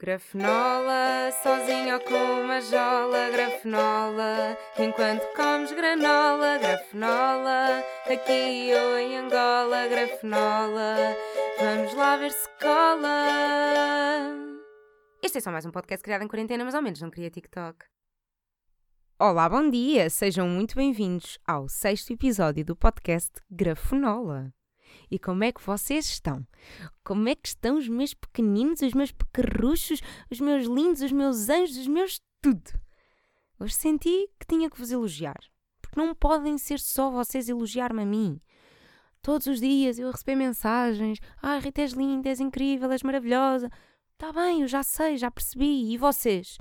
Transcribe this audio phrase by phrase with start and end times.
[0.00, 9.88] Grafenola, sozinho ou com uma jola, grafenola, enquanto comes granola, grafenola, aqui ou em Angola,
[9.88, 11.16] grafenola,
[11.58, 13.26] vamos lá ver se cola.
[15.20, 17.84] Este é só mais um podcast criado em quarentena, mas ao menos não queria TikTok.
[19.18, 20.08] Olá, bom dia!
[20.08, 24.57] Sejam muito bem-vindos ao sexto episódio do podcast Grafenola.
[25.10, 26.46] E como é que vocês estão?
[27.02, 30.00] Como é que estão os meus pequeninos, os meus pequerruchos,
[30.30, 32.70] os meus lindos, os meus anjos, os meus tudo?
[33.60, 35.38] Hoje senti que tinha que vos elogiar.
[35.80, 38.40] Porque não podem ser só vocês elogiar-me a mim.
[39.22, 41.18] Todos os dias eu receber mensagens.
[41.42, 43.70] Ah, Rita, és linda, és incrível, és maravilhosa.
[44.12, 45.92] Está bem, eu já sei, já percebi.
[45.92, 46.58] E vocês?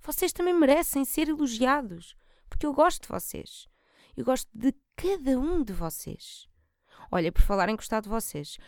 [0.00, 2.14] Vocês também merecem ser elogiados.
[2.48, 3.68] Porque eu gosto de vocês.
[4.16, 6.47] Eu gosto de cada um de vocês.
[7.10, 8.58] Olha, por falar em gostar de vocês,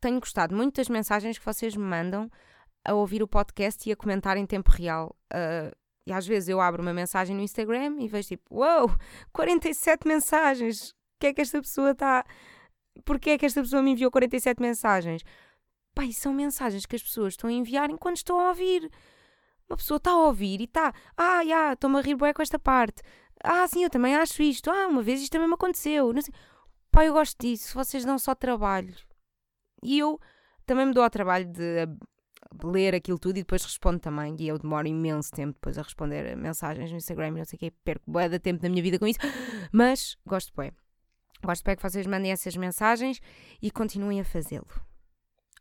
[0.00, 2.30] tenho gostado muito das mensagens que vocês me mandam
[2.84, 5.16] a ouvir o podcast e a comentar em tempo real.
[5.32, 5.74] Uh,
[6.06, 8.96] e às vezes eu abro uma mensagem no Instagram e vejo tipo, uau, wow,
[9.32, 10.90] 47 mensagens.
[10.90, 12.24] O que é que esta pessoa está.
[13.04, 15.22] Porquê é que esta pessoa me enviou 47 mensagens?
[15.94, 18.90] Pai, são mensagens que as pessoas estão a enviar enquanto estão a ouvir.
[19.68, 22.58] Uma pessoa está a ouvir e está, ah, já, estou-me a rir bem com esta
[22.58, 23.02] parte.
[23.42, 24.70] Ah, sim, eu também acho isto.
[24.70, 26.12] Ah, uma vez isto também me aconteceu.
[26.12, 26.34] Não sei.
[26.92, 28.94] Pá, eu gosto disso, vocês dão só trabalho.
[29.82, 30.20] E eu
[30.66, 31.88] também me dou ao trabalho de
[32.62, 34.36] ler aquilo tudo e depois respondo também.
[34.38, 37.60] E eu demoro imenso tempo depois a responder mensagens no Instagram e não sei o
[37.60, 39.18] que, perco bué de tempo da minha vida com isso.
[39.72, 40.70] Mas gosto bem.
[41.42, 43.20] Gosto bem que vocês mandem essas mensagens
[43.60, 44.68] e continuem a fazê-lo.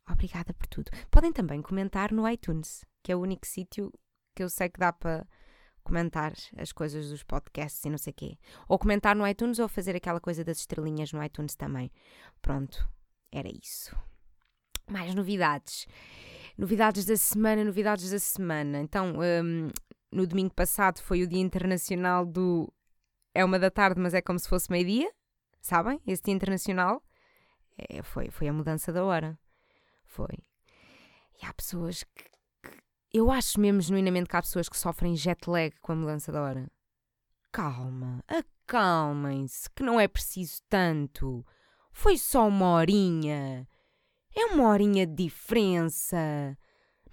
[0.09, 0.91] Obrigada por tudo.
[1.09, 3.91] Podem também comentar no iTunes, que é o único sítio
[4.35, 5.25] que eu sei que dá para
[5.83, 8.37] comentar as coisas dos podcasts e não sei o quê.
[8.67, 11.91] Ou comentar no iTunes ou fazer aquela coisa das estrelinhas no iTunes também.
[12.41, 12.87] Pronto,
[13.31, 13.95] era isso.
[14.89, 15.87] Mais novidades.
[16.57, 18.79] Novidades da semana, novidades da semana.
[18.79, 19.69] Então, um,
[20.11, 22.71] no domingo passado foi o Dia Internacional do.
[23.33, 25.09] É uma da tarde, mas é como se fosse meio-dia.
[25.61, 26.01] Sabem?
[26.05, 27.01] Esse Dia Internacional.
[27.77, 29.39] É, foi, foi a mudança da hora.
[30.03, 30.37] Foi.
[31.41, 32.30] E há pessoas que
[33.13, 36.41] eu acho mesmo genuinamente que há pessoas que sofrem jet lag com a mudança da
[36.41, 36.71] hora.
[37.51, 41.45] Calma, acalmem-se, que não é preciso tanto.
[41.91, 43.67] Foi só uma horinha.
[44.33, 46.17] É uma horinha de diferença.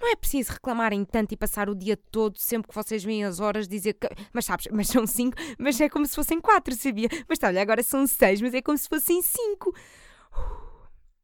[0.00, 3.40] Não é preciso reclamarem tanto e passar o dia todo, sempre que vocês veem as
[3.40, 4.08] horas, dizer que.
[4.32, 7.08] Mas sabes, mas são cinco, mas é como se fossem quatro, sabia?
[7.28, 9.74] Mas tá, olha, agora são seis, mas é como se fossem cinco.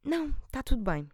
[0.03, 1.09] Não, está tudo bem.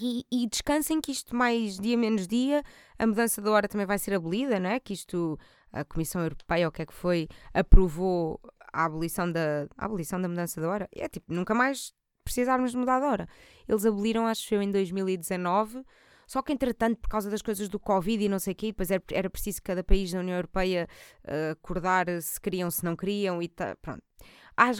[0.00, 2.62] E, e, descansem que isto mais dia menos dia,
[2.98, 4.80] a mudança da hora também vai ser abolida, não é?
[4.80, 5.38] Que isto,
[5.72, 8.40] a Comissão Europeia, o que é que foi, aprovou
[8.72, 10.88] a abolição da, a abolição da mudança da hora.
[10.92, 11.92] É tipo, nunca mais
[12.24, 13.28] precisarmos de mudar de hora.
[13.68, 15.84] Eles aboliram, acho eu, em 2019,
[16.26, 18.90] só que entretanto, por causa das coisas do Covid e não sei o quê, depois
[18.90, 20.88] era, era preciso cada país da União Europeia
[21.24, 24.02] uh, acordar se queriam, se não queriam e tá, pronto.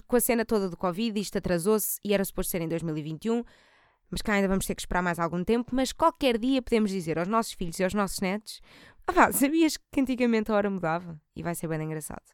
[0.07, 3.43] Com a cena toda do Covid, isto atrasou-se e era suposto ser em 2021
[4.11, 7.19] mas cá ainda vamos ter que esperar mais algum tempo, mas qualquer dia podemos dizer
[7.19, 8.61] aos nossos filhos e aos nossos netos
[9.07, 11.21] ah sabias que antigamente a hora mudava?
[11.37, 12.25] E vai ser bem engraçado.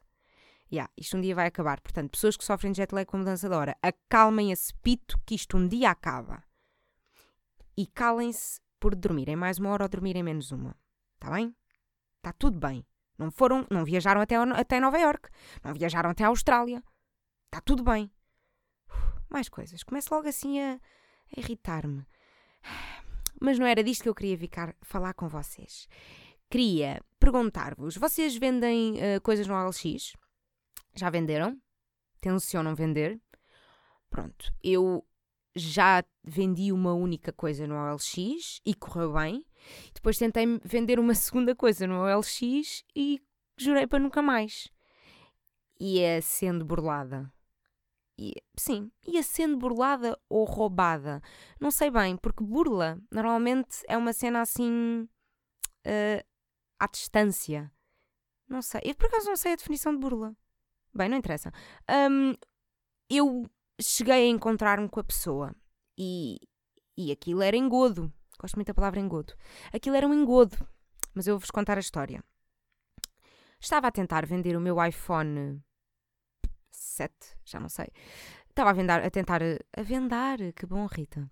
[0.71, 1.81] Yeah, isto um dia vai acabar.
[1.81, 5.35] Portanto, pessoas que sofrem de jet lag com mudança de hora, acalmem esse pito que
[5.35, 6.43] isto um dia acaba.
[7.75, 10.75] E calem-se por dormirem mais uma hora ou dormirem menos uma.
[11.15, 11.53] Está bem?
[12.17, 12.85] Está tudo bem.
[13.17, 15.29] Não foram, não viajaram até, até Nova York.
[15.61, 16.81] Não viajaram até a Austrália.
[17.47, 18.09] Está tudo bem.
[19.29, 19.83] mais coisas.
[19.83, 20.79] Comece logo assim a,
[21.35, 22.05] a irritar-me.
[23.39, 25.87] Mas não era disto que eu queria ficar, falar com vocês.
[26.49, 30.13] Queria perguntar-vos: vocês vendem uh, coisas no OLX?
[30.95, 31.59] Já venderam?
[32.19, 33.19] Tencionam vender?
[34.09, 35.03] Pronto, eu
[35.55, 39.45] já vendi uma única coisa no OLX e correu bem.
[39.93, 43.21] Depois tentei vender uma segunda coisa no OLX e
[43.57, 44.69] jurei para nunca mais.
[45.79, 47.31] Ia sendo burlada
[48.57, 51.21] sim, ia sendo burlada ou roubada.
[51.59, 55.07] Não sei bem, porque burla normalmente é uma cena assim
[55.85, 56.25] uh,
[56.79, 57.71] à distância.
[58.47, 58.81] Não sei.
[58.83, 60.35] Eu por acaso não sei a definição de burla.
[60.93, 61.51] Bem, não interessa.
[61.89, 62.35] Um,
[63.09, 63.49] eu
[63.81, 65.55] cheguei a encontrar-me com a pessoa
[65.97, 66.39] e,
[66.97, 68.11] e aquilo era engodo.
[68.39, 69.33] Gosto muito da palavra engodo.
[69.73, 70.57] Aquilo era um engodo.
[71.13, 72.23] Mas eu vou-vos contar a história.
[73.59, 75.63] Estava a tentar vender o meu iPhone
[76.71, 77.13] 7,
[77.45, 77.87] já não sei.
[78.49, 79.41] Estava a, vendar, a tentar.
[79.41, 81.29] A vendar, que bom, Rita.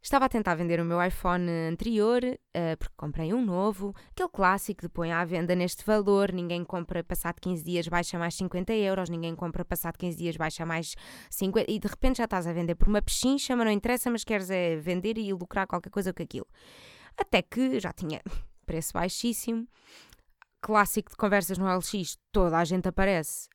[0.00, 4.82] Estava a tentar vender o meu iPhone anterior, uh, porque comprei um novo, aquele clássico
[4.82, 9.10] de põe à venda neste valor, ninguém compra passado 15 dias, baixa mais 50 euros,
[9.10, 10.94] ninguém compra passado 15 dias, baixa mais
[11.28, 14.22] 50, e de repente já estás a vender por uma pechincha, mas não interessa, mas
[14.22, 16.46] queres é vender e lucrar qualquer coisa com aquilo.
[17.16, 18.22] Até que já tinha
[18.64, 19.66] preço baixíssimo,
[20.60, 23.48] clássico de conversas no LX, toda a gente aparece.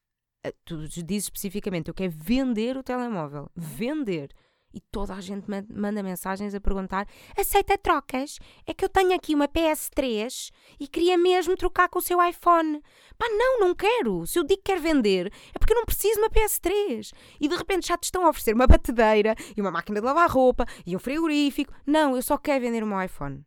[0.65, 3.49] Tu dizes especificamente, eu quero vender o telemóvel.
[3.55, 4.29] Vender.
[4.73, 7.07] E toda a gente manda mensagens a perguntar:
[7.37, 8.39] aceita trocas?
[8.65, 12.81] É que eu tenho aqui uma PS3 e queria mesmo trocar com o seu iPhone.
[13.17, 14.25] Pá, não, não quero.
[14.25, 17.13] Se eu digo que quero vender, é porque eu não preciso de uma PS3.
[17.39, 20.29] E de repente já te estão a oferecer uma batedeira e uma máquina de lavar
[20.29, 21.73] roupa e um frigorífico.
[21.85, 23.45] Não, eu só quero vender o meu iPhone.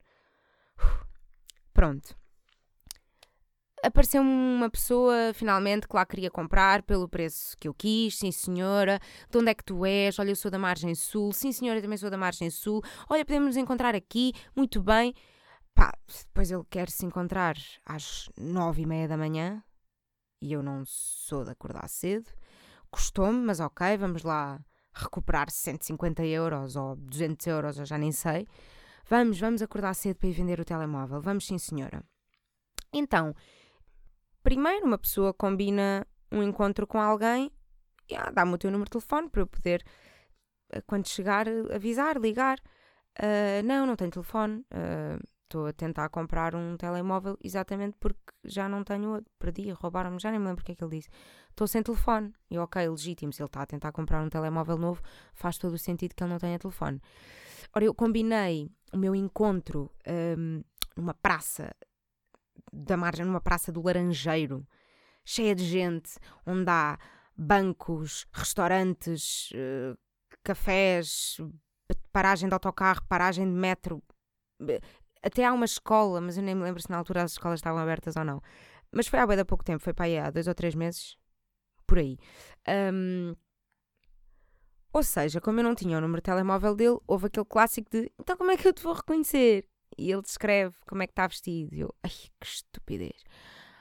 [1.74, 2.16] Pronto
[3.86, 8.98] apareceu uma pessoa finalmente que lá queria comprar pelo preço que eu quis, sim senhora.
[9.30, 10.18] De onde é que tu és?
[10.18, 11.32] Olha, eu sou da Margem Sul.
[11.32, 12.82] Sim senhora, eu também sou da Margem Sul.
[13.08, 14.32] Olha, podemos nos encontrar aqui.
[14.54, 15.14] Muito bem.
[15.74, 15.92] Pá,
[16.24, 19.62] depois ele quer se encontrar às nove e meia da manhã
[20.40, 22.30] e eu não sou de acordar cedo.
[22.90, 24.58] Custou-me, mas ok, vamos lá
[24.92, 28.46] recuperar 150 euros ou 200 euros, eu já nem sei.
[29.08, 31.20] Vamos, vamos acordar cedo para ir vender o telemóvel.
[31.20, 32.02] Vamos, sim senhora.
[32.92, 33.34] Então,
[34.46, 37.50] primeiro uma pessoa combina um encontro com alguém
[38.08, 39.84] e ah, dá-me o teu número de telefone para eu poder,
[40.70, 42.60] eh, quando chegar, avisar, ligar.
[43.18, 44.64] Uh, não, não tenho telefone.
[44.70, 49.28] Ah, estou uh, a tentar comprar um telemóvel exatamente porque já não tenho outro.
[49.36, 51.08] Perdi, roubaram-me, já nem me lembro o que é que ele disse.
[51.50, 52.32] Estou sem telefone.
[52.48, 55.02] E ok, legítimo, se ele está a tentar comprar um telemóvel novo,
[55.34, 57.02] faz todo o sentido que ele não tenha telefone.
[57.74, 59.90] Ora, eu combinei o meu encontro
[60.38, 60.62] um,
[60.96, 61.74] numa praça
[62.72, 64.66] da margem, numa praça do Laranjeiro,
[65.24, 66.98] cheia de gente, onde há
[67.36, 69.98] bancos, restaurantes, uh,
[70.42, 71.38] cafés,
[72.12, 74.02] paragem de autocarro, paragem de metro.
[75.22, 77.80] Até há uma escola, mas eu nem me lembro se na altura as escolas estavam
[77.80, 78.40] abertas ou não.
[78.92, 81.16] Mas foi há bem pouco tempo, foi para aí há dois ou três meses,
[81.86, 82.16] por aí.
[82.92, 83.34] Um,
[84.92, 88.10] ou seja, como eu não tinha o número de telemóvel dele, houve aquele clássico de
[88.18, 89.68] então como é que eu te vou reconhecer?
[89.96, 91.74] E ele descreve como é que está vestido.
[91.74, 93.22] E eu, ai, que estupidez.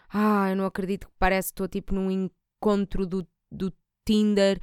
[0.09, 3.73] Ah, eu não acredito que parece que estou tipo num encontro do, do
[4.05, 4.59] Tinder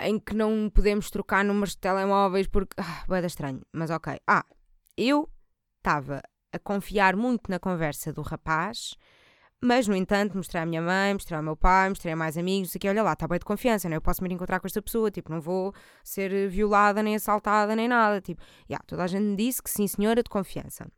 [0.00, 2.74] em que não podemos trocar números de telemóveis porque.
[2.78, 3.62] Ah, boeda estranho.
[3.72, 4.18] Mas ok.
[4.26, 4.44] Ah,
[4.96, 5.30] eu
[5.78, 6.22] estava
[6.52, 8.94] a confiar muito na conversa do rapaz
[9.62, 12.74] mas, no entanto, mostrei à minha mãe, mostrei ao meu pai, mostrei a mais amigos,
[12.74, 13.96] aqui, olha lá, está bem de confiança, né?
[13.96, 17.86] eu posso me encontrar com esta pessoa, tipo, não vou ser violada, nem assaltada, nem
[17.86, 20.90] nada, tipo, yeah, toda a gente me disse que sim, senhora, de confiança.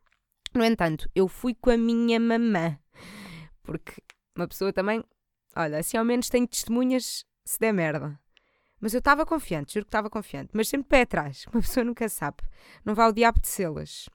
[0.55, 2.79] No entanto, eu fui com a minha mamã,
[3.65, 4.01] porque
[4.37, 5.03] uma pessoa também,
[5.57, 8.17] olha, assim ao menos tem testemunhas se der merda.
[8.81, 12.09] Mas eu estava confiante, juro que estava confiante, mas sempre pé atrás, uma pessoa nunca
[12.09, 12.39] sabe,
[12.85, 14.09] não vai o diabo de selas.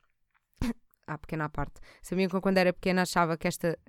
[1.09, 1.79] Ah, pequena parte.
[2.01, 3.79] Sabiam que quando era pequena achava que esta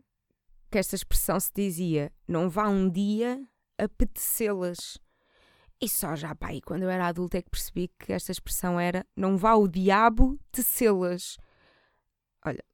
[0.70, 3.42] que esta expressão se dizia: não vá um dia
[3.78, 4.98] apetecê-las.
[5.80, 8.78] E só já, pá, e quando eu era adulta é que percebi que esta expressão
[8.78, 11.36] era: não vá o diabo tecê-las.
[12.44, 12.64] Olha,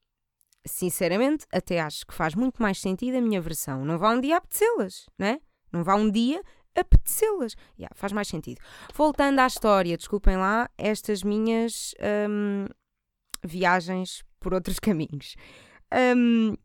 [0.67, 4.39] sinceramente, até acho que faz muito mais sentido a minha versão: não vá um dia
[4.39, 5.41] apetecê-las, né?
[5.71, 6.43] Não vá um dia
[6.75, 7.55] apetecê-las.
[7.79, 8.61] Yeah, faz mais sentido.
[8.95, 11.95] Voltando à história, desculpem lá estas minhas
[12.29, 12.67] hum,
[13.45, 15.37] viagens por outros caminhos.
[15.93, 16.57] Um,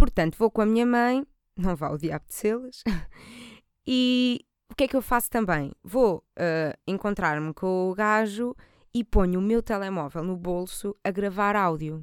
[0.00, 2.82] Portanto, vou com a minha mãe, não vá o diabo de selas,
[3.86, 5.72] e o que é que eu faço também?
[5.84, 8.56] Vou uh, encontrar-me com o gajo
[8.94, 12.02] e ponho o meu telemóvel no bolso a gravar áudio.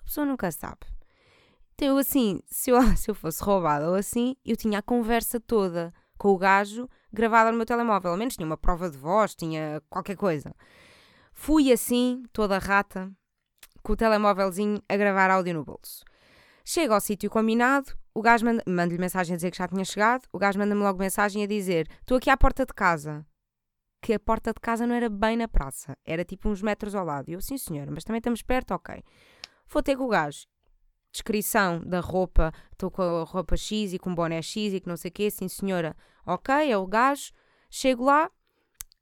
[0.00, 0.80] A pessoa nunca sabe.
[1.74, 5.40] Então, eu, assim, se eu, se eu fosse roubada ou assim, eu tinha a conversa
[5.40, 8.10] toda com o gajo gravada no meu telemóvel.
[8.10, 10.54] Ao menos tinha uma prova de voz, tinha qualquer coisa.
[11.32, 13.10] Fui assim, toda rata,
[13.82, 16.04] com o telemóvelzinho a gravar áudio no bolso.
[16.64, 20.26] Chega ao sítio combinado, o gajo manda-lhe manda mensagem a dizer que já tinha chegado,
[20.32, 23.26] o gajo manda-me logo mensagem a dizer: Estou aqui à porta de casa.
[24.00, 27.04] Que a porta de casa não era bem na praça, era tipo uns metros ao
[27.04, 27.28] lado.
[27.28, 29.02] E eu, sim senhora, mas também estamos perto, ok.
[29.68, 30.46] Vou ter com o gajo.
[31.12, 34.96] Descrição da roupa, estou com a roupa X e com boné X e que não
[34.96, 35.94] sei o quê, sim senhora,
[36.26, 37.32] ok, é o gajo.
[37.70, 38.30] Chego lá,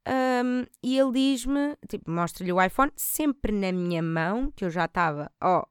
[0.07, 4.85] um, e ele diz-me, tipo, mostra-lhe o iPhone, sempre na minha mão, que eu já
[4.85, 5.63] estava, ó,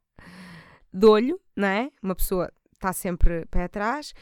[0.92, 1.90] de olho, não é?
[2.02, 4.14] Uma pessoa está sempre pé atrás.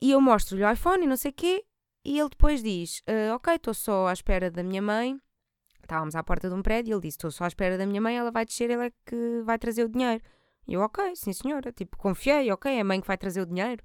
[0.00, 1.64] E eu mostro-lhe o iPhone e não sei o quê.
[2.04, 5.20] E ele depois diz: uh, Ok, estou só à espera da minha mãe.
[5.82, 8.00] Estávamos à porta de um prédio e ele disse: Estou só à espera da minha
[8.00, 10.22] mãe, ela vai descer, ela é que vai trazer o dinheiro.
[10.66, 11.72] E eu, ok, sim senhora.
[11.72, 13.82] Tipo, confiei, ok, é a mãe que vai trazer o dinheiro.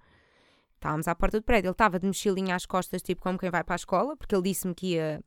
[0.75, 1.67] Estávamos à porta do prédio.
[1.67, 4.43] Ele estava de mochilinha às costas, tipo como quem vai para a escola, porque ele
[4.43, 5.23] disse-me que ia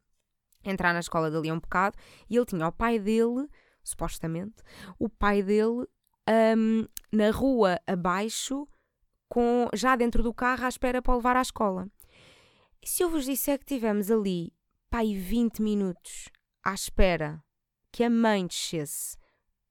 [0.63, 1.97] entrar na escola dali um bocado.
[2.29, 3.49] E ele tinha o pai dele,
[3.83, 4.57] supostamente,
[4.99, 5.87] o pai dele
[6.29, 8.67] um, na rua abaixo,
[9.29, 11.89] com, já dentro do carro, à espera para levar à escola.
[12.85, 14.53] Se eu vos disser que tivemos ali,
[14.91, 16.31] pai, 20 minutos
[16.65, 17.43] à espera
[17.93, 19.17] que a mãe descesse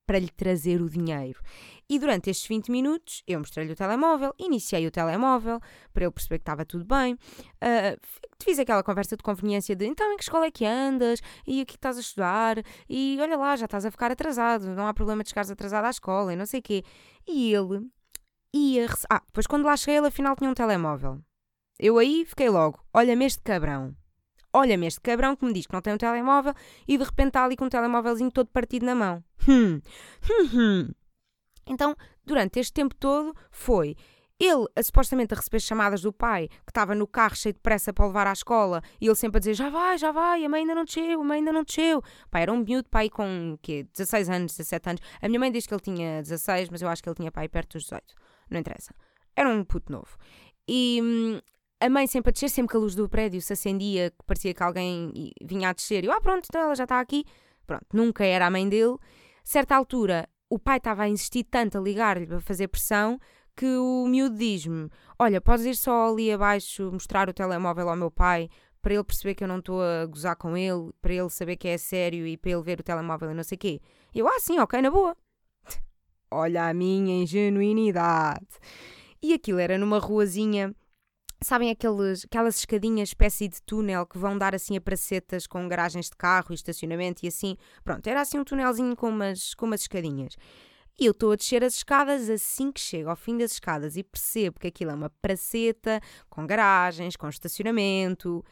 [0.05, 1.41] para lhe trazer o dinheiro.
[1.89, 5.59] E durante estes 20 minutos eu mostrei-lhe o telemóvel, iniciei o telemóvel
[5.93, 7.13] para ele perceber que estava tudo bem.
[7.13, 7.99] Uh,
[8.43, 11.21] fiz aquela conversa de conveniência de então em que escola é que andas?
[11.45, 12.57] E aqui estás a estudar?
[12.89, 15.89] E olha lá, já estás a ficar atrasado, não há problema de chegares atrasado à
[15.89, 16.83] escola e não sei o quê.
[17.27, 17.87] E ele
[18.53, 18.87] ia.
[19.09, 21.19] Ah, depois quando lá cheguei, ele afinal tinha um telemóvel.
[21.77, 23.95] Eu aí fiquei logo, olha-me este cabrão
[24.55, 26.53] olha-me este cabrão que me diz que não tem um telemóvel
[26.87, 29.23] e de repente está ali com um telemóvelzinho todo partido na mão.
[29.47, 29.81] Hum.
[30.27, 31.04] Hum, hum.
[31.67, 33.95] Então, durante este tempo todo, foi
[34.39, 37.93] ele a, supostamente a receber chamadas do pai, que estava no carro cheio de pressa
[37.93, 40.61] para levar à escola, e ele sempre a dizer: Já vai, já vai, a mãe
[40.61, 42.01] ainda não desceu, a mãe ainda não desceu.
[42.29, 43.87] Pai, era um miúdo, pai com quê?
[43.93, 45.01] 16 anos, 17 anos.
[45.21, 47.47] A minha mãe diz que ele tinha 16, mas eu acho que ele tinha pai
[47.47, 48.03] perto dos 18.
[48.49, 48.93] Não interessa.
[49.35, 50.17] Era um puto novo.
[50.67, 51.39] E hum,
[51.79, 54.53] a mãe sempre a descer, sempre que a luz do prédio se acendia, que parecia
[54.53, 56.03] que alguém vinha a descer.
[56.03, 57.25] Eu, ah, pronto, então ela já está aqui.
[57.65, 58.97] Pronto, nunca era a mãe dele.
[59.43, 63.19] Certa altura, o pai estava a insistir tanto a ligar-lhe para fazer pressão
[63.57, 68.09] que o miúdo diz-me: Olha, podes ir só ali abaixo mostrar o telemóvel ao meu
[68.09, 68.49] pai
[68.81, 71.67] para ele perceber que eu não estou a gozar com ele, para ele saber que
[71.67, 73.81] é sério e para ele ver o telemóvel e não sei o quê.
[74.13, 75.17] Eu, ah, sim, ok, na boa.
[76.31, 78.47] Olha a minha ingenuidade.
[79.21, 80.73] E aquilo era numa ruazinha
[81.45, 86.09] Sabem aqueles, aquelas escadinhas, espécie de túnel que vão dar assim a pracetas com garagens
[86.09, 87.55] de carro e estacionamento e assim.
[87.83, 90.35] Pronto, era assim um túnelzinho com umas, com umas escadinhas.
[90.99, 94.01] E eu estou a descer as escadas assim que chego ao fim das escadas e
[94.01, 98.43] percebo que aquilo é uma praceta com garagens, com estacionamento.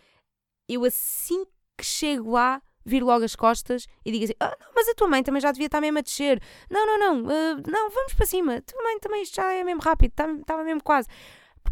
[0.70, 1.46] Eu assim
[1.76, 5.08] que chego lá, viro logo as costas e digo assim: ah, não, mas a tua
[5.08, 6.40] mãe também já devia estar mesmo a descer.
[6.70, 8.58] Não, não, não, uh, não, vamos para cima.
[8.58, 11.08] A tua mãe também já é mesmo rápido, estava tá, mesmo quase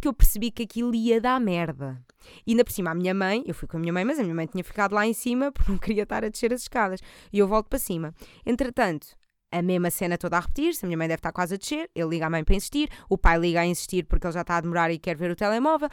[0.02, 2.04] porque eu percebi que aquilo ia dar merda.
[2.46, 4.24] E ainda por cima, a minha mãe, eu fui com a minha mãe, mas a
[4.24, 7.00] minha mãe tinha ficado lá em cima porque não queria estar a descer as escadas.
[7.32, 8.12] E eu volto para cima.
[8.44, 9.16] Entretanto,
[9.52, 12.10] a mesma cena toda a repetir-se, a minha mãe deve estar quase a descer, ele
[12.10, 14.62] liga à mãe para insistir, o pai liga a insistir porque ele já está a
[14.62, 15.90] demorar e quer ver o telemóvel,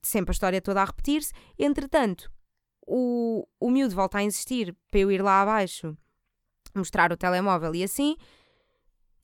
[0.00, 1.32] sempre a história toda a repetir-se.
[1.58, 2.30] Entretanto,
[2.86, 5.96] o, o miúdo volta a insistir para eu ir lá abaixo
[6.72, 8.16] mostrar o telemóvel e assim,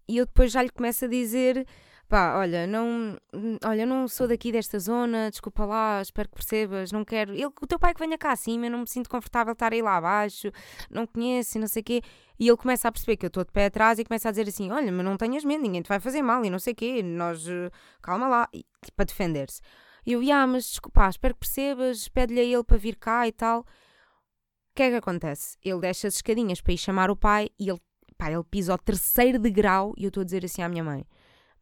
[0.08, 1.64] e eu depois já lhe começo a dizer
[2.08, 3.16] pá, olha, não,
[3.64, 7.32] olha, não sou daqui desta zona, desculpa lá, espero que percebas, não quero.
[7.32, 9.82] Ele, o teu pai que venha cá acima, eu não me sinto confortável estar aí
[9.82, 10.50] lá abaixo,
[10.90, 12.02] não conheço e não sei o quê.
[12.38, 14.48] E ele começa a perceber que eu estou de pé atrás e começa a dizer
[14.48, 16.76] assim: olha, mas não tenhas medo, ninguém te vai fazer mal e não sei o
[16.76, 17.70] quê, nós, eh,
[18.02, 19.60] calma lá, e, tipo, para defender-se.
[20.06, 23.32] E eu, ah, mas desculpa, espero que percebas, pede-lhe a ele para vir cá e
[23.32, 23.60] tal.
[23.60, 23.64] O
[24.74, 25.56] que é que acontece?
[25.62, 27.80] Ele deixa as escadinhas para ir chamar o pai e ele,
[28.18, 31.06] pá, ele pisa ao terceiro degrau e eu estou a dizer assim à minha mãe: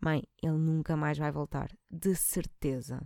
[0.02, 3.00] Mãe, ele nunca mais vai voltar, de certeza.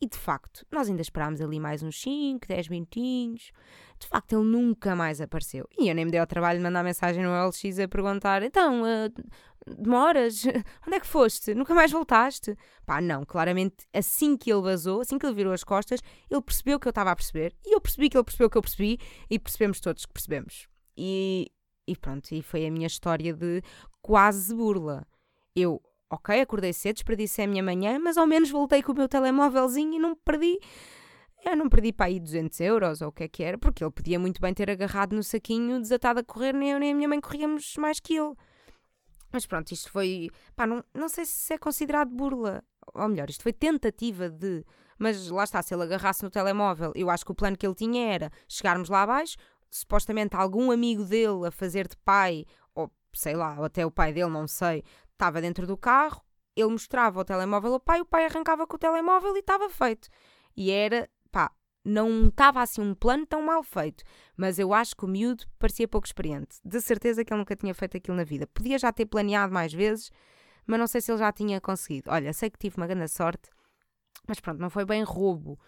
[0.00, 3.50] E de facto, nós ainda esperámos ali mais uns 5, 10 minutinhos.
[3.98, 5.68] De facto, ele nunca mais apareceu.
[5.76, 8.82] E eu nem me dei ao trabalho de mandar mensagem no LX a perguntar: então,
[8.82, 10.44] uh, demoras?
[10.86, 11.52] Onde é que foste?
[11.52, 12.56] Nunca mais voltaste?
[12.86, 16.78] Pá, não, claramente, assim que ele vazou, assim que ele virou as costas, ele percebeu
[16.78, 17.56] que eu estava a perceber.
[17.64, 18.98] E eu percebi que ele percebeu que eu percebi.
[19.28, 20.68] E percebemos todos que percebemos.
[20.96, 21.50] E,
[21.88, 23.62] e pronto, e foi a minha história de
[24.00, 25.04] quase burla.
[25.54, 29.08] Eu, ok, acordei cedo, desperdicei a minha manhã, mas ao menos voltei com o meu
[29.08, 30.58] telemóvelzinho e não perdi.
[31.44, 33.92] Eu não perdi para aí 200 euros ou o que é que era, porque ele
[33.92, 37.08] podia muito bem ter agarrado no saquinho, desatado a correr, nem eu nem a minha
[37.08, 38.34] mãe corríamos mais que ele.
[39.32, 40.30] Mas pronto, isto foi.
[40.56, 42.62] Pá, não, não sei se é considerado burla.
[42.94, 44.64] Ou melhor, isto foi tentativa de.
[44.98, 47.74] Mas lá está, se ele agarrasse no telemóvel, eu acho que o plano que ele
[47.74, 49.36] tinha era chegarmos lá abaixo,
[49.70, 54.12] supostamente algum amigo dele a fazer de pai, ou sei lá, ou até o pai
[54.12, 54.82] dele, não sei,
[55.18, 56.22] estava dentro do carro,
[56.56, 60.08] ele mostrava o telemóvel ao pai, o pai arrancava com o telemóvel e estava feito.
[60.56, 61.52] E era, pá,
[61.84, 64.04] não estava assim um plano tão mal feito,
[64.36, 66.58] mas eu acho que o miúdo parecia pouco experiente.
[66.64, 68.46] De certeza que ele nunca tinha feito aquilo na vida.
[68.46, 70.10] Podia já ter planeado mais vezes,
[70.66, 72.10] mas não sei se ele já tinha conseguido.
[72.10, 73.50] Olha, sei que tive uma grande sorte,
[74.26, 75.58] mas pronto, não foi bem roubo.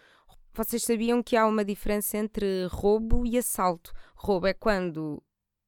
[0.52, 3.92] Vocês sabiam que há uma diferença entre roubo e assalto.
[4.16, 5.22] Roubo é quando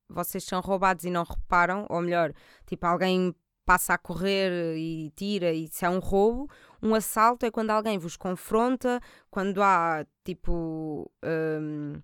[0.09, 2.33] vocês são roubados e não reparam, ou melhor,
[2.67, 6.49] tipo, alguém passa a correr e tira, e isso é um roubo.
[6.83, 9.01] Um assalto é quando alguém vos confronta,
[9.31, 11.11] quando há tipo.
[11.25, 11.95] Um,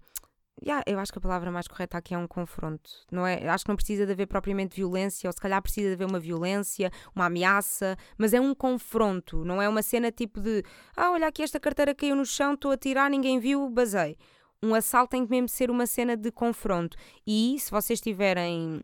[0.65, 3.49] yeah, eu acho que a palavra mais correta aqui é um confronto, não é?
[3.49, 6.21] Acho que não precisa de haver propriamente violência, ou se calhar precisa de haver uma
[6.21, 10.63] violência, uma ameaça, mas é um confronto, não é uma cena tipo de
[10.97, 14.17] ah, olha aqui esta carteira caiu no chão, estou a tirar, ninguém viu, basei.
[14.63, 16.97] Um assalto tem que mesmo ser uma cena de confronto.
[17.25, 18.83] E se vocês tiverem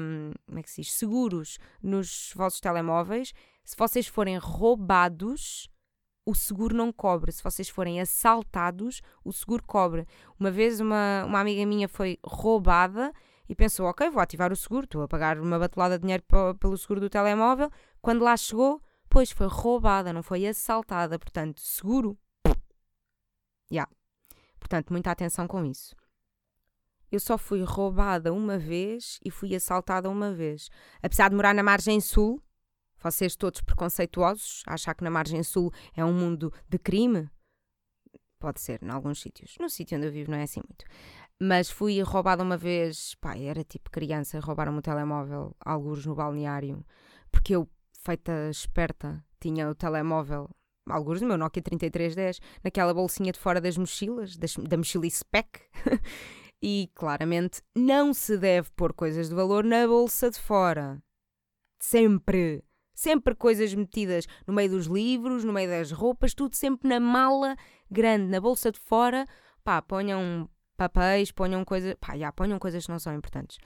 [0.00, 0.92] um, como é que se diz?
[0.92, 3.32] seguros nos vossos telemóveis,
[3.64, 5.68] se vocês forem roubados,
[6.24, 7.30] o seguro não cobre.
[7.30, 10.06] Se vocês forem assaltados, o seguro cobre.
[10.38, 13.12] Uma vez uma, uma amiga minha foi roubada
[13.48, 16.24] e pensou: ok, vou ativar o seguro, estou a pagar uma batelada de dinheiro
[16.58, 17.70] pelo seguro do telemóvel.
[18.00, 22.18] Quando lá chegou, pois foi roubada, não foi assaltada, portanto, seguro.
[23.70, 23.90] Yeah.
[24.58, 25.94] Portanto, muita atenção com isso.
[27.16, 30.68] Eu só fui roubada uma vez e fui assaltada uma vez.
[31.02, 32.42] Apesar de morar na margem sul,
[33.02, 37.30] vocês todos preconceituosos, achar que na margem sul é um mundo de crime?
[38.38, 39.56] Pode ser, em alguns sítios.
[39.58, 40.84] No sítio onde eu vivo não é assim muito.
[41.40, 46.84] Mas fui roubada uma vez, pá, era tipo criança, roubaram-me o telemóvel, alguns no balneário,
[47.32, 47.66] porque eu,
[48.04, 50.50] feita esperta, tinha o telemóvel,
[50.86, 55.62] alguns do meu Nokia 3310, naquela bolsinha de fora das mochilas, das, da mochila spec.
[56.68, 61.00] e claramente não se deve pôr coisas de valor na bolsa de fora.
[61.78, 62.64] Sempre.
[62.92, 67.54] Sempre coisas metidas no meio dos livros, no meio das roupas, tudo sempre na mala
[67.88, 69.26] grande, na bolsa de fora.
[69.62, 71.94] Pá, ponham papéis, ponham coisas.
[72.00, 73.58] Pá, já, ponham coisas que não são importantes.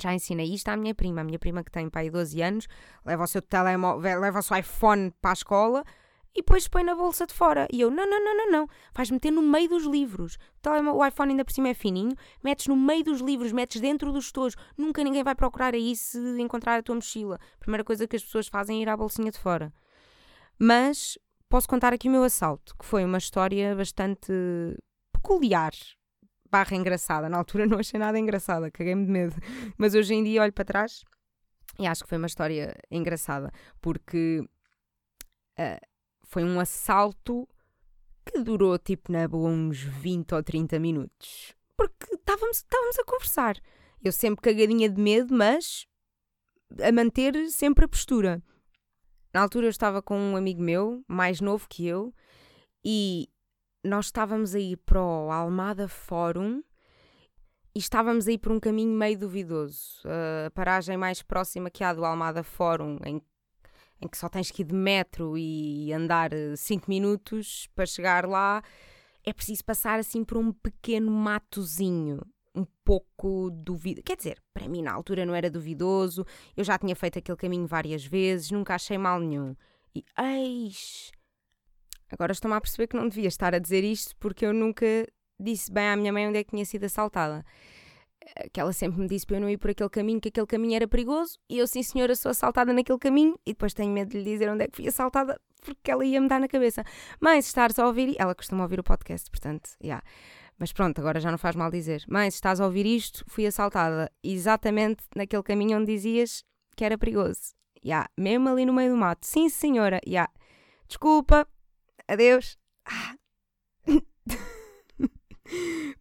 [0.00, 2.68] Já ensinei isto à minha prima, a minha prima que tem pai 12 anos,
[3.04, 5.84] leva o seu telemóvel, leva o seu iPhone para a escola
[6.34, 7.66] e depois põe na bolsa de fora.
[7.72, 8.68] E eu, não, não, não, não, não.
[8.94, 10.38] Vais meter no meio dos livros.
[10.94, 14.30] O iPhone ainda por cima é fininho, metes no meio dos livros, metes dentro dos
[14.30, 14.56] tojos.
[14.76, 17.38] Nunca ninguém vai procurar aí se encontrar a tua mochila.
[17.58, 19.72] Primeira coisa que as pessoas fazem é ir à bolsinha de fora.
[20.58, 21.18] Mas
[21.48, 24.32] posso contar aqui o meu assalto, que foi uma história bastante
[25.12, 25.72] peculiar.
[26.48, 27.28] Barra engraçada.
[27.28, 29.36] Na altura não achei nada engraçada, caguei-me de medo.
[29.76, 31.02] Mas hoje em dia olho para trás
[31.78, 34.44] e acho que foi uma história engraçada, porque.
[35.58, 35.89] Uh,
[36.30, 37.46] foi um assalto
[38.24, 41.54] que durou tipo na boa uns 20 ou 30 minutos.
[41.76, 43.56] Porque estávamos, estávamos a conversar.
[44.02, 45.86] Eu sempre cagadinha de medo, mas
[46.80, 48.40] a manter sempre a postura.
[49.34, 52.14] Na altura eu estava com um amigo meu, mais novo que eu,
[52.84, 53.28] e
[53.84, 56.62] nós estávamos a ir para o Almada Fórum
[57.74, 60.02] e estávamos a ir por um caminho meio duvidoso.
[60.46, 63.20] A paragem mais próxima que há do Almada Fórum, em
[64.00, 68.26] em que só tens que ir de metro e andar 5 eh, minutos para chegar
[68.26, 68.62] lá,
[69.24, 72.20] é preciso passar assim por um pequeno matozinho,
[72.54, 74.02] um pouco duvidoso.
[74.04, 76.24] Quer dizer, para mim na altura não era duvidoso,
[76.56, 79.54] eu já tinha feito aquele caminho várias vezes, nunca achei mal nenhum.
[79.94, 81.10] E eis!
[82.10, 84.86] Agora estou-me a perceber que não devia estar a dizer isto porque eu nunca
[85.38, 87.44] disse bem à minha mãe onde é que tinha sido assaltada
[88.52, 90.76] que ela sempre me disse para eu não ir por aquele caminho, que aquele caminho
[90.76, 94.18] era perigoso, e eu, sim senhora, sou assaltada naquele caminho, e depois tenho medo de
[94.18, 96.84] lhe dizer onde é que fui assaltada, porque ela ia me dar na cabeça.
[97.20, 99.86] Se estás a ouvir, ela costuma ouvir o podcast, portanto, já.
[99.86, 100.04] Yeah.
[100.58, 102.00] Mas pronto, agora já não faz mal dizer.
[102.02, 106.44] Se estás a ouvir isto, fui assaltada exatamente naquele caminho onde dizias
[106.76, 107.54] que era perigoso.
[107.82, 108.10] Já, yeah.
[108.18, 109.26] mesmo ali no meio do mato.
[109.26, 110.10] Sim, senhora, já.
[110.10, 110.32] Yeah.
[110.86, 111.46] Desculpa,
[112.06, 112.58] adeus.
[112.84, 113.14] Ah.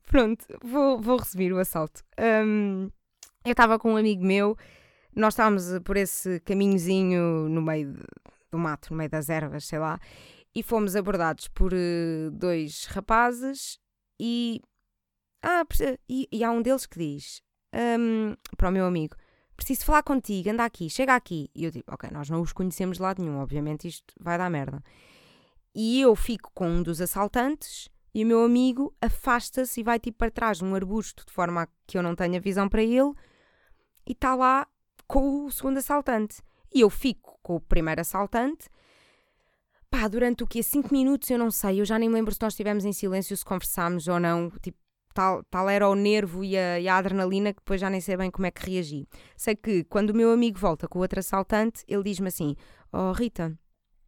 [0.05, 2.01] Pronto, vou, vou resumir o assalto.
[2.19, 2.89] Um,
[3.45, 4.57] eu estava com um amigo meu,
[5.15, 7.93] nós estávamos por esse caminhozinho no meio
[8.51, 9.99] do mato, no meio das ervas, sei lá,
[10.53, 13.79] e fomos abordados por uh, dois rapazes
[14.19, 14.61] e,
[15.43, 15.63] ah,
[16.07, 17.41] e, e, há um deles que diz
[17.73, 19.15] um, para o meu amigo:
[19.55, 21.49] Preciso falar contigo, anda aqui, chega aqui.
[21.55, 24.49] E eu digo: Ok, nós não os conhecemos de lado nenhum, obviamente isto vai dar
[24.49, 24.83] merda.
[25.73, 30.17] E eu fico com um dos assaltantes e o meu amigo afasta-se e vai tipo
[30.17, 33.13] para trás de um arbusto de forma a que eu não tenha visão para ele
[34.05, 34.67] e está lá
[35.07, 36.41] com o segundo assaltante.
[36.73, 38.69] E eu fico com o primeiro assaltante.
[39.89, 40.61] Pá, durante o quê?
[40.61, 41.81] 5 minutos, eu não sei.
[41.81, 44.51] Eu já nem me lembro se nós estivemos em silêncio, se conversámos ou não.
[44.61, 44.77] Tipo,
[45.13, 48.15] tal, tal era o nervo e a, e a, adrenalina que depois já nem sei
[48.15, 49.07] bem como é que reagi.
[49.35, 52.55] Sei que quando o meu amigo volta com o outro assaltante, ele diz-me assim:
[52.93, 53.57] Oh Rita,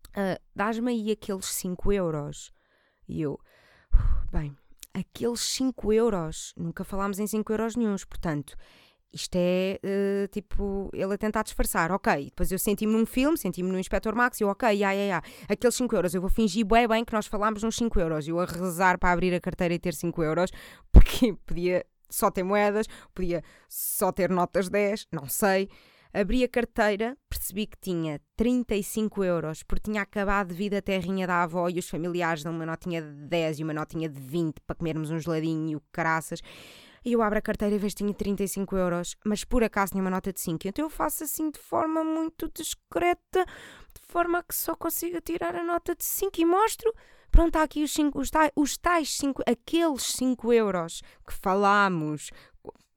[0.09, 2.53] uh, dás-me aí aqueles 5 euros.
[3.07, 3.39] E eu,
[4.31, 4.55] Bem,
[4.93, 8.55] aqueles 5 euros, nunca falámos em 5 euros nenhums, portanto,
[9.11, 12.25] isto é uh, tipo ele a tentar disfarçar, ok.
[12.25, 15.21] Depois eu senti-me num filme, senti-me no Inspector Max e eu, ok, ya, ya, ya,
[15.49, 18.25] aqueles 5 euros, eu vou fingir bem, bem que nós falámos nos 5 euros.
[18.25, 20.49] Eu a rezar para abrir a carteira e ter 5 euros,
[20.93, 25.69] porque podia só ter moedas, podia só ter notas 10, não sei.
[26.13, 31.25] Abri a carteira, percebi que tinha 35 euros, porque tinha acabado de vir da terrinha
[31.25, 34.59] da avó e os familiares dão uma notinha de 10 e uma notinha de 20
[34.67, 36.41] para comermos um geladinho e o caraças.
[37.03, 40.03] E eu abro a carteira e vejo que tinha 35 euros, mas por acaso tinha
[40.03, 40.67] uma nota de 5.
[40.67, 45.63] Então eu faço assim de forma muito discreta, de forma que só consiga tirar a
[45.63, 46.93] nota de 5 e mostro.
[47.31, 48.77] Pronto, está aqui os, cinco, os, tais, os
[49.17, 52.29] 5, aqueles 5 euros que falámos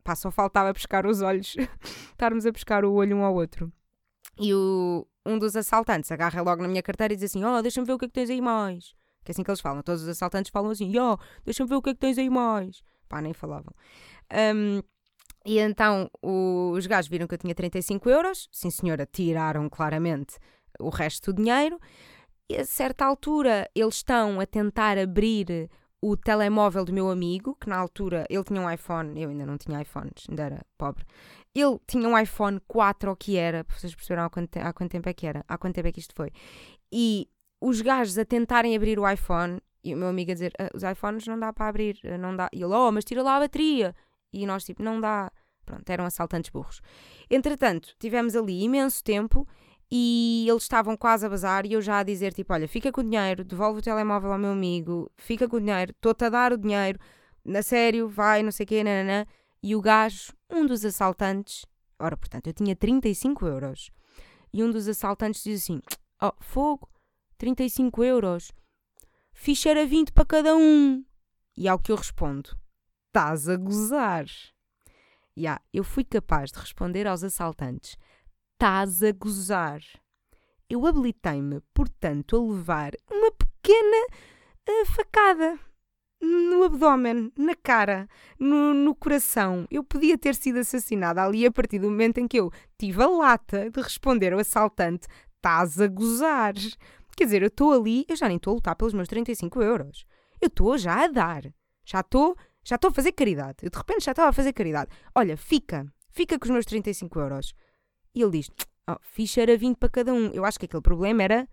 [0.05, 1.57] Pá, só faltava pescar os olhos,
[2.12, 3.73] estarmos a pescar o olho um ao outro.
[4.38, 7.87] E o, um dos assaltantes agarra logo na minha carteira e diz assim: Oh, deixa-me
[7.87, 8.95] ver o que é que tens aí mais.
[9.25, 9.83] Que é assim que eles falam.
[9.83, 12.83] Todos os assaltantes falam assim: Oh, deixa-me ver o que é que tens aí mais.
[13.09, 13.73] Pá, nem falavam.
[14.33, 14.83] Um,
[15.47, 20.37] E então os gajos viram que eu tinha 35 euros, sim senhora, tiraram claramente
[20.79, 21.79] o resto do dinheiro.
[22.49, 25.71] E a certa altura eles estão a tentar abrir
[26.07, 29.57] o telemóvel do meu amigo, que na altura ele tinha um iPhone, eu ainda não
[29.57, 31.03] tinha iPhones, ainda era pobre.
[31.55, 35.09] Ele tinha um iPhone 4 ou que era, vocês perceberam há quanto, há quanto tempo
[35.09, 36.31] é que era, há quanto tempo é que isto foi.
[36.93, 37.27] E
[37.59, 40.83] os gajos a tentarem abrir o iPhone, e o meu amigo a dizer, ah, os
[40.83, 42.51] iPhones não dá para abrir, ah, não dá.
[42.53, 43.97] E ele, oh, mas tira lá a bateria.
[44.31, 45.33] E nós, tipo, não dá.
[45.64, 46.83] Pronto, eram assaltantes burros.
[47.31, 49.49] Entretanto, tivemos ali imenso tempo
[49.90, 53.01] e eles estavam quase a bazar e eu já a dizer, tipo, olha, fica com
[53.01, 56.53] o dinheiro, devolve o telemóvel ao meu amigo, fica com o dinheiro, estou-te a dar
[56.53, 56.99] o dinheiro,
[57.44, 59.27] na sério, vai, não sei o quê, nananã.
[59.62, 61.64] E o gajo, um dos assaltantes,
[61.99, 63.90] ora, portanto, eu tinha 35 euros,
[64.53, 65.81] e um dos assaltantes diz assim,
[66.23, 66.88] oh, fogo,
[67.38, 68.53] 35 euros,
[69.33, 71.05] ficha era 20 para cada um.
[71.57, 72.57] E ao que eu respondo,
[73.09, 74.27] estás a gozar.
[75.37, 77.97] E yeah, eu fui capaz de responder aos assaltantes,
[78.55, 79.81] estás a gozar.
[80.69, 84.07] Eu habilitei-me, portanto, a levar uma pequena
[84.69, 85.59] uh, facada
[86.21, 89.67] no abdômen, na cara, no, no, coração.
[89.71, 93.07] Eu podia ter sido assassinada ali a partir do momento em que eu tive a
[93.07, 96.55] lata de responder ao assaltante: estás a gozar.
[97.17, 100.07] Quer dizer, eu estou ali, eu já nem estou a lutar pelos meus 35 euros.
[100.40, 101.43] Eu estou já a dar.
[101.85, 103.59] Já estou já estou a fazer caridade.
[103.62, 104.90] Eu de repente já estava a fazer caridade.
[105.14, 107.55] Olha, fica, fica com os meus 35 euros.
[108.14, 108.50] E ele diz:
[108.88, 110.27] oh, ficha era 20 para cada um.
[110.29, 111.48] Eu acho que aquele problema era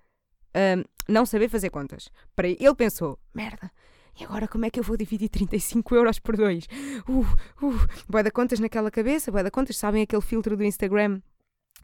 [0.56, 2.10] uh, não saber fazer contas.
[2.36, 3.72] Para ele pensou: merda,
[4.20, 6.66] e agora como é que eu vou dividir 35 euros por dois?
[7.08, 7.22] Uh,
[7.66, 11.22] uh, boa da contas naquela cabeça, boa da contas, sabem aquele filtro do Instagram?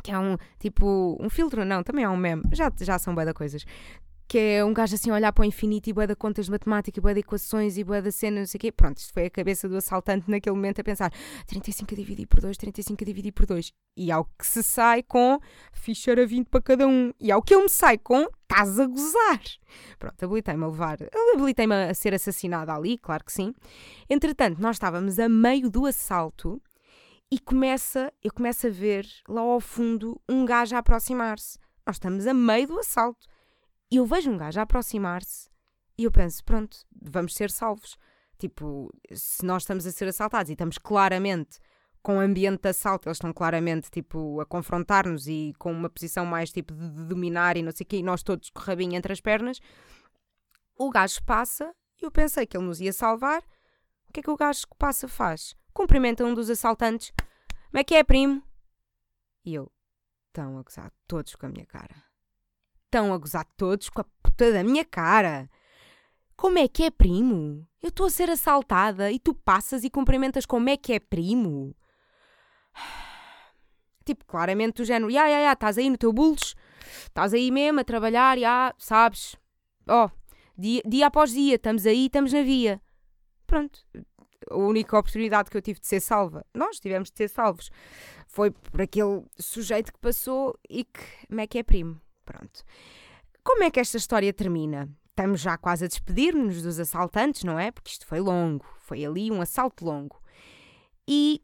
[0.03, 3.25] Que é um, tipo, um filtro, não, também é um meme, já, já são boa
[3.25, 3.65] da coisas
[4.27, 6.51] que é um gajo assim a olhar para o infinito e bué de contas de
[6.51, 8.71] matemática, e bué de equações e bué da cena, não sei o quê.
[8.71, 11.11] Pronto, isto foi a cabeça do assaltante naquele momento a pensar
[11.45, 13.71] 35 a dividir por 2, 35 a dividir por 2.
[13.95, 15.39] E ao que se sai com
[15.71, 17.13] ficha era 20 para cada um.
[17.19, 19.41] E ao que eu me sai com estás a gozar.
[19.99, 20.97] Pronto, habilitei-me a levar,
[21.33, 23.53] habilitei-me a ser assassinada ali, claro que sim.
[24.09, 26.61] Entretanto, nós estávamos a meio do assalto
[27.31, 31.59] e começa, eu começo a ver lá ao fundo um gajo a aproximar-se.
[31.85, 33.27] Nós estamos a meio do assalto
[33.89, 35.49] e eu vejo um gajo a aproximar-se
[35.97, 37.97] e eu penso, pronto, vamos ser salvos.
[38.37, 41.59] Tipo, se nós estamos a ser assaltados e estamos claramente
[42.03, 46.25] com o ambiente de assalto, eles estão claramente tipo a confrontar-nos e com uma posição
[46.25, 48.95] mais tipo de, dominar e não sei o quê, e nós todos com o rabinho
[48.95, 49.59] entre as pernas.
[50.77, 53.41] O gajo passa e eu pensei que ele nos ia salvar.
[54.07, 55.55] O que é que o gajo que passa faz?
[55.73, 57.11] Cumprimenta um dos assaltantes.
[57.71, 58.43] Como é que é, primo?
[59.43, 59.71] E eu,
[60.27, 62.06] estão a gozar todos com a minha cara
[62.87, 65.49] estão a gozar todos com a puta da minha cara.
[66.35, 67.67] Como é que é primo?
[67.81, 71.75] Eu estou a ser assaltada e tu passas e cumprimentas como é que é primo?
[74.05, 76.55] Tipo, claramente do género, ya, ya, ya, estás aí no teu bulls,
[77.03, 79.35] estás aí mesmo a trabalhar, ya, sabes?
[79.85, 80.11] Ó, oh,
[80.57, 82.81] dia, dia após dia, estamos aí, estamos na via.
[83.45, 83.85] Pronto,
[84.49, 87.69] a única oportunidade que eu tive de ser salva, nós tivemos de ser salvos,
[88.29, 91.99] foi por aquele sujeito que passou e que, como é que é primo?
[92.27, 92.63] Pronto.
[93.41, 94.89] Como é que esta história termina?
[95.09, 97.71] Estamos já quase a despedir-nos dos assaltantes, não é?
[97.71, 100.21] Porque isto foi longo, foi ali um assalto longo.
[101.07, 101.41] E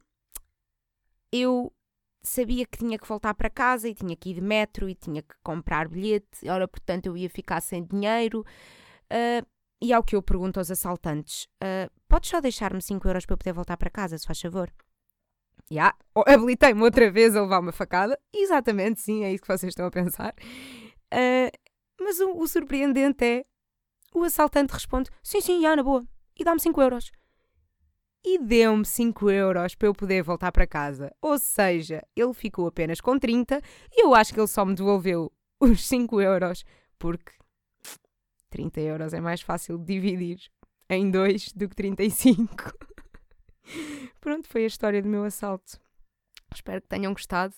[1.32, 1.74] eu
[2.22, 5.22] sabia que tinha que voltar para casa e tinha que ir de metro e tinha
[5.22, 8.46] que comprar bilhete, ora, portanto, eu ia ficar sem dinheiro.
[9.06, 9.48] Uh,
[9.82, 13.38] e ao que eu pergunto aos assaltantes: uh, podes só deixar-me 5 euros para eu
[13.38, 14.72] poder voltar para casa, se faz favor?
[15.72, 15.96] Yeah.
[16.28, 18.20] Habilitei-me outra vez a levar uma facada.
[18.34, 20.34] Exatamente, sim, é isso que vocês estão a pensar.
[21.14, 21.52] Uh,
[22.00, 23.46] mas o, o, surpreendente é:
[24.14, 26.06] o assaltante responde, sim, sim, já, na boa,
[26.38, 27.12] e dá-me 5 euros.
[28.26, 31.14] E deu-me 5 euros para eu poder voltar para casa.
[31.22, 35.32] Ou seja, ele ficou apenas com 30 e eu acho que ele só me devolveu
[35.60, 36.64] os 5 euros,
[36.98, 37.32] porque
[38.50, 40.40] 30 euros é mais fácil de dividir
[40.90, 42.93] em 2 do que 35.
[44.20, 45.80] Pronto, foi a história do meu assalto.
[46.54, 47.56] Espero que tenham gostado.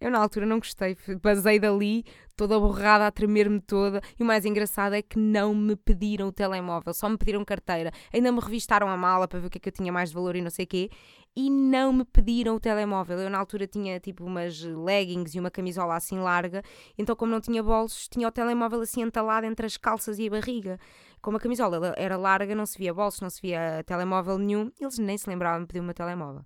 [0.00, 2.04] Eu na altura não gostei, basei dali,
[2.36, 4.00] toda borrada, a tremer-me toda.
[4.18, 7.90] E o mais engraçado é que não me pediram o telemóvel, só me pediram carteira.
[8.12, 10.14] Ainda me revistaram a mala para ver o que é que eu tinha mais de
[10.14, 10.90] valor e não sei o quê.
[11.34, 13.18] E não me pediram o telemóvel.
[13.18, 16.62] Eu na altura tinha tipo umas leggings e uma camisola assim larga.
[16.96, 20.30] Então, como não tinha bolsos, tinha o telemóvel assim entalado entre as calças e a
[20.30, 20.78] barriga.
[21.20, 24.70] Como a camisola era larga, não se via bolsos, não se via telemóvel nenhum.
[24.80, 26.44] Eles nem se lembravam de pedir o meu telemóvel.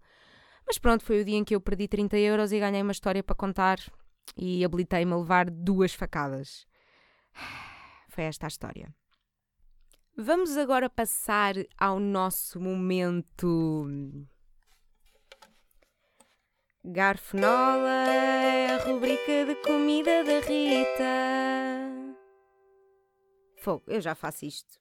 [0.71, 3.25] Mas pronto, foi o dia em que eu perdi 30 euros e ganhei uma história
[3.25, 3.81] para contar
[4.37, 6.65] e habilitei-me a levar duas facadas.
[8.09, 8.95] Foi esta a história.
[10.17, 13.89] Vamos agora passar ao nosso momento.
[16.85, 22.15] Garfonola é a rubrica de comida da Rita.
[23.57, 24.79] Fogo, eu já faço isto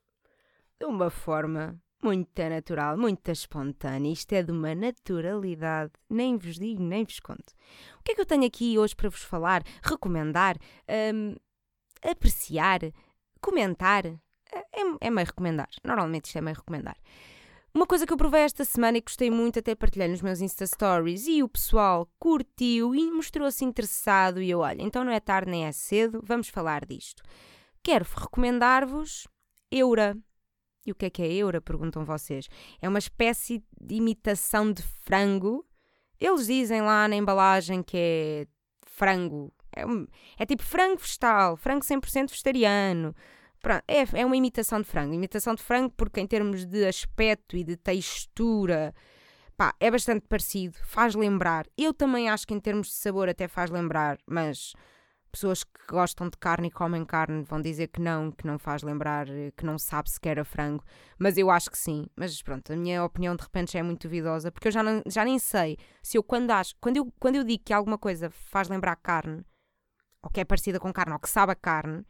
[0.79, 4.11] de uma forma muito natural, muito espontânea.
[4.11, 7.53] Isto é de uma naturalidade, nem vos digo, nem vos conto.
[7.99, 10.57] O que é que eu tenho aqui hoje para vos falar, recomendar,
[11.13, 11.35] hum,
[12.03, 12.79] apreciar,
[13.41, 14.05] comentar?
[14.05, 15.69] É, é meio recomendar.
[15.83, 16.97] Normalmente isto é meio recomendar.
[17.73, 20.65] Uma coisa que eu provei esta semana e gostei muito, até partilhei nos meus Insta
[20.65, 24.41] Stories e o pessoal curtiu e mostrou-se interessado.
[24.41, 27.21] E eu, olha, então não é tarde nem é cedo, vamos falar disto.
[27.83, 29.27] Quero recomendar-vos
[29.71, 30.17] Eura.
[30.89, 31.61] E o que é que é Eura?
[31.61, 32.49] Perguntam vocês.
[32.81, 35.63] É uma espécie de imitação de frango.
[36.19, 38.47] Eles dizem lá na embalagem que é
[38.87, 39.53] frango.
[39.75, 39.83] É,
[40.41, 43.15] é tipo frango vegetal, frango 100% vegetariano.
[43.61, 45.13] Pronto, é, é uma imitação de frango.
[45.13, 48.93] Imitação de frango porque em termos de aspecto e de textura,
[49.55, 51.67] pá, é bastante parecido, faz lembrar.
[51.77, 54.73] Eu também acho que em termos de sabor até faz lembrar, mas
[55.31, 58.83] pessoas que gostam de carne e comem carne vão dizer que não, que não faz
[58.83, 60.83] lembrar, que não sabe sequer a frango,
[61.17, 62.05] mas eu acho que sim.
[62.15, 65.01] Mas pronto, a minha opinião de repente já é muito duvidosa, porque eu já, não,
[65.07, 68.29] já nem sei se eu quando acho, quando eu, quando eu digo que alguma coisa
[68.29, 69.43] faz lembrar carne,
[70.21, 72.05] ou que é parecida com carne, ou que sabe a carne,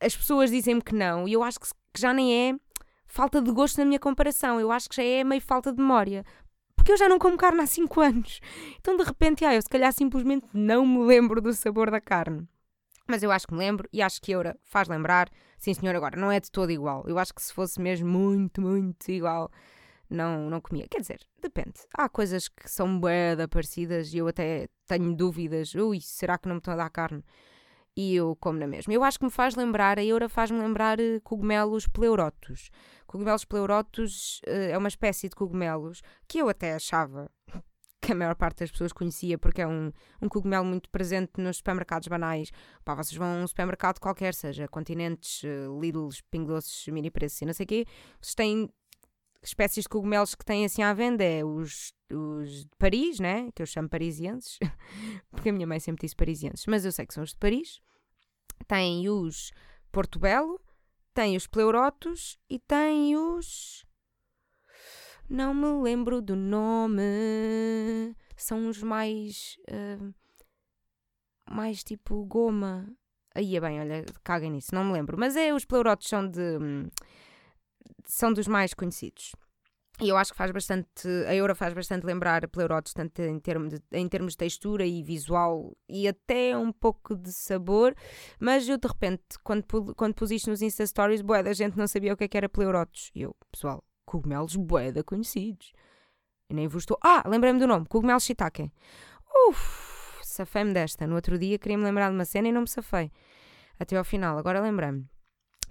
[0.00, 2.54] as pessoas dizem-me que não, e eu acho que já nem é
[3.06, 6.24] falta de gosto na minha comparação, eu acho que já é meio falta de memória.
[6.84, 8.40] Porque eu já não como carne há 5 anos.
[8.78, 12.46] Então de repente, ah, eu se calhar simplesmente não me lembro do sabor da carne.
[13.08, 15.30] Mas eu acho que me lembro e acho que Eura faz lembrar.
[15.56, 17.02] Sim, senhor, agora não é de todo igual.
[17.08, 19.50] Eu acho que se fosse mesmo muito, muito igual,
[20.10, 20.86] não, não comia.
[20.86, 21.80] Quer dizer, depende.
[21.96, 25.74] Há coisas que são bué parecidas e eu até tenho dúvidas.
[25.74, 27.24] Ui, será que não me estão a dar carne?
[27.96, 28.92] E eu como na mesma.
[28.92, 32.70] Eu acho que me faz lembrar, a Eura faz-me lembrar eh, cogumelos pleurotos.
[33.06, 37.30] Cogumelos pleurotos uh, é uma espécie de cogumelos que eu até achava
[38.04, 41.56] que a maior parte das pessoas conhecia porque é um, um cogumelo muito presente nos
[41.56, 42.50] supermercados banais.
[42.84, 47.40] Pá, vocês vão a um supermercado qualquer, seja Continentes, uh, Lidls, Ping Doces, Mini Preços
[47.40, 47.86] e não sei o quê,
[48.20, 48.68] vocês têm
[49.44, 53.50] espécies de cogumelos que têm assim à venda é os, os de Paris, né?
[53.54, 54.58] Que eu chamo parisienses,
[55.30, 57.80] porque a minha mãe sempre disse parisienses, mas eu sei que são os de Paris.
[58.66, 59.52] Tem os
[59.92, 60.60] Portobello,
[61.12, 63.84] tem os pleurotos e tem os.
[65.28, 67.02] Não me lembro do nome.
[68.36, 69.56] São os mais.
[69.68, 70.14] Uh,
[71.48, 72.86] mais tipo goma.
[73.34, 75.18] Aí é bem, olha, caguem nisso, não me lembro.
[75.18, 76.58] Mas é, os pleurotos são de.
[78.04, 79.32] São dos mais conhecidos.
[80.00, 83.68] E eu acho que faz bastante, a Eura faz bastante lembrar Pleurotes, tanto em, termo
[83.68, 87.94] de, em termos de textura e visual e até um pouco de sabor,
[88.40, 91.86] mas eu de repente, quando, quando pus isto nos Insta Stories, boé da gente não
[91.86, 93.12] sabia o que, é que era Pleurotes.
[93.14, 95.72] E eu, pessoal, cogumelos boé da conhecidos.
[96.50, 96.98] E nem vos estou...
[97.00, 98.72] Ah, lembrei-me do nome, cogumelos shiitake.
[99.48, 101.06] Uf, safei-me desta.
[101.06, 103.12] No outro dia queria-me lembrar de uma cena e não me safei.
[103.78, 105.08] Até ao final, agora lembrei-me.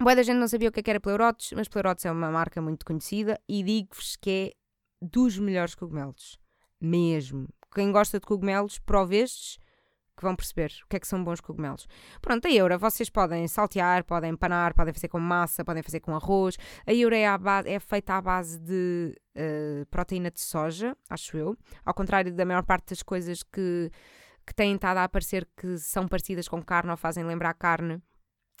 [0.00, 2.60] Boa da gente não sabia o que, é era Pleurotes, mas Pleurotes é uma marca
[2.60, 4.52] muito conhecida e digo-vos que é
[5.00, 6.36] dos melhores cogumelos.
[6.80, 7.48] Mesmo.
[7.72, 9.58] Quem gosta de cogumelos, prove estes
[10.16, 11.86] que vão perceber o que é que são bons cogumelos.
[12.20, 16.14] Pronto, a Eura vocês podem saltear, podem empanar, podem fazer com massa, podem fazer com
[16.14, 16.56] arroz.
[16.86, 21.56] A Eura é, base, é feita à base de uh, proteína de soja, acho eu.
[21.84, 23.90] Ao contrário da maior parte das coisas que,
[24.44, 28.02] que têm estado a aparecer que são parecidas com carne ou fazem lembrar carne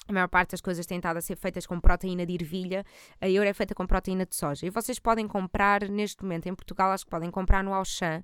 [0.06, 2.84] a maior parte das coisas tem estado a ser feitas com proteína de ervilha,
[3.20, 4.66] a Euro é feita com proteína de soja.
[4.66, 8.22] E vocês podem comprar, neste momento em Portugal, acho que podem comprar no Auchan.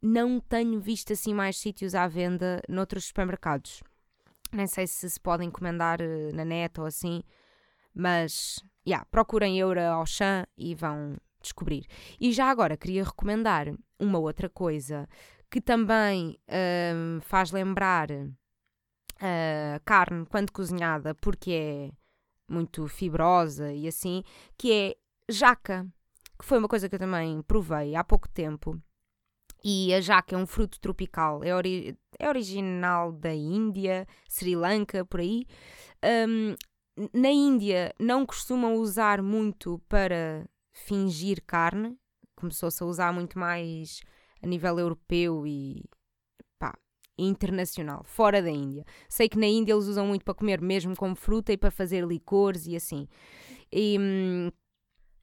[0.00, 3.82] Não tenho visto assim mais sítios à venda noutros supermercados.
[4.52, 7.22] Nem sei se se podem encomendar eh, na net ou assim,
[7.94, 11.86] mas yeah, procurem Euro Auchan e vão descobrir.
[12.18, 13.66] E já agora queria recomendar
[13.98, 15.08] uma outra coisa
[15.50, 18.08] que também hum, faz lembrar
[19.20, 21.90] uh, carne quando cozinhada, porque é
[22.48, 24.22] muito fibrosa e assim,
[24.58, 24.96] que é
[25.30, 25.86] jaca,
[26.38, 28.80] que foi uma coisa que eu também provei há pouco tempo.
[29.62, 35.04] E a jaca é um fruto tropical, é, ori é original da Índia, Sri Lanka,
[35.04, 35.46] por aí.
[36.28, 36.54] Um,
[37.12, 41.96] na Índia não costumam usar muito para fingir carne,
[42.36, 44.00] começou-se a usar muito mais
[44.42, 45.84] a nível europeu e
[47.24, 48.84] internacional, fora da Índia.
[49.08, 52.04] Sei que na Índia eles usam muito para comer mesmo como fruta e para fazer
[52.06, 53.08] licores e assim.
[53.72, 54.50] E hum,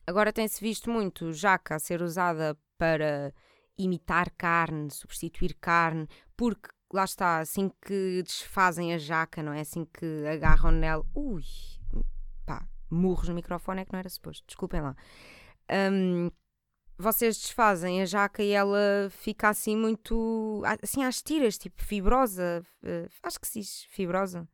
[0.06, 3.34] agora tem-se visto muito jaca a ser usada para
[3.78, 9.62] imitar carne, substituir carne, porque lá está, assim que desfazem a jaca, não é?
[9.62, 11.06] Assim que agarram nela.
[11.14, 11.44] Ui,
[12.46, 14.96] pá, murros no microfone é que não era suposto, desculpem lá.
[15.92, 16.32] Um,
[16.98, 20.64] vocês desfazem a jaca e ela fica assim muito.
[20.82, 22.66] assim às tiras, tipo fibrosa.
[22.84, 24.48] Uh, acho que diz fibrosa.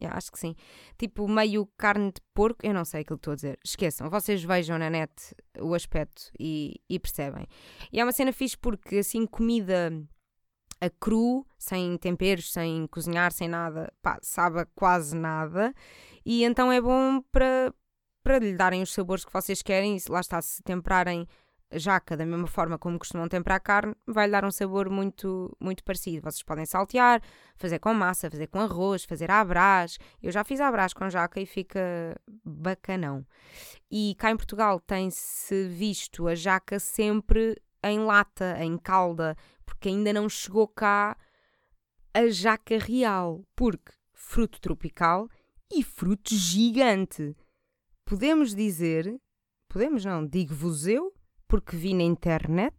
[0.00, 0.54] Yeah, acho que sim.
[0.98, 3.58] Tipo, meio carne de porco, eu não sei aquilo que estou a dizer.
[3.64, 7.46] Esqueçam, vocês vejam na net o aspecto e, e percebem.
[7.90, 9.90] E é uma cena fixe porque assim, comida
[10.80, 15.74] a cru, sem temperos, sem cozinhar, sem nada, pá, sabe quase nada.
[16.24, 17.72] E então é bom para,
[18.22, 19.96] para lhe darem os sabores que vocês querem.
[19.96, 21.26] E lá está, se temperarem
[21.72, 26.22] jaca da mesma forma como costumam temperar carne, vai-lhe dar um sabor muito, muito parecido.
[26.22, 27.20] Vocês podem saltear,
[27.56, 29.98] fazer com massa, fazer com arroz, fazer à brás.
[30.22, 31.80] Eu já fiz à brás com jaca e fica
[32.44, 33.26] bacanão.
[33.90, 40.12] E cá em Portugal tem-se visto a jaca sempre em lata, em calda, porque ainda
[40.12, 41.16] não chegou cá
[42.14, 45.28] a jaca real, porque fruto tropical
[45.70, 47.36] e fruto gigante.
[48.04, 49.20] Podemos dizer,
[49.68, 51.12] podemos não, digo-vos eu,
[51.48, 52.76] porque vi na internet,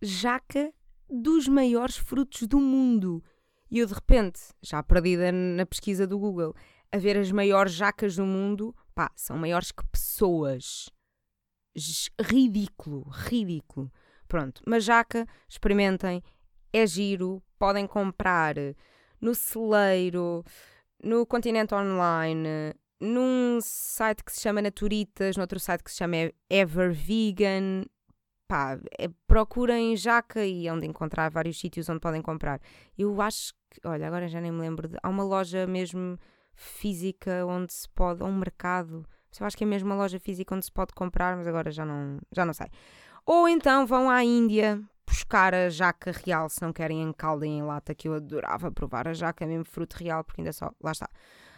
[0.00, 0.72] jaca
[1.08, 3.22] dos maiores frutos do mundo.
[3.70, 6.54] E eu de repente, já perdida na pesquisa do Google,
[6.90, 10.90] a ver as maiores jacas do mundo, pá, são maiores que pessoas.
[12.20, 13.90] Ridículo, ridículo.
[14.28, 16.22] Pronto, mas jaca, experimentem,
[16.72, 18.54] é giro, podem comprar
[19.20, 20.44] no celeiro,
[21.02, 26.16] no Continente Online, num site que se chama Naturitas, noutro site que se chama
[26.48, 27.82] Ever Vegan.
[28.46, 32.60] Pá, é, procurem jaca e onde encontrar vários sítios onde podem comprar.
[32.96, 36.18] Eu acho que, olha, agora já nem me lembro, de, há uma loja mesmo
[36.54, 39.04] física onde se pode, ou um mercado,
[39.40, 41.84] eu acho que é mesmo uma loja física onde se pode comprar, mas agora já
[41.84, 42.66] não, já não sei.
[43.24, 47.50] Ou então vão à Índia buscar a jaca real, se não querem em calda e
[47.50, 50.92] em lata, que eu adorava provar a jaca, mesmo fruto real, porque ainda só, lá
[50.92, 51.08] está,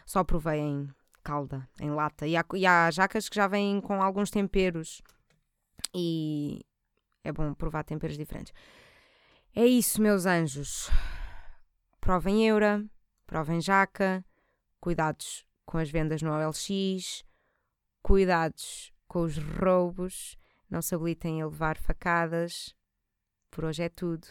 [0.06, 0.88] só provei em
[1.24, 2.26] calda, em lata.
[2.26, 5.02] E há, e há jacas que já vêm com alguns temperos
[5.94, 6.64] e
[7.24, 8.52] é bom provar temperos diferentes.
[9.54, 10.90] É isso, meus anjos.
[12.00, 12.84] Provem eura,
[13.26, 14.24] provem jaca,
[14.80, 17.24] cuidados com as vendas no OLX,
[18.02, 20.36] cuidados com os roubos,
[20.68, 22.74] não se habilitem a levar facadas.
[23.50, 24.26] Por hoje é tudo.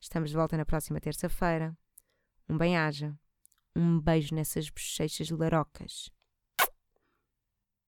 [0.00, 1.76] Estamos de volta na próxima terça-feira.
[2.48, 3.12] Um bem-aja.
[3.74, 6.13] Um beijo nessas bochechas larocas.